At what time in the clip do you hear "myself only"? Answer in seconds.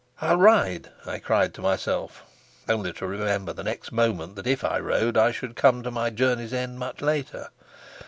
1.61-2.91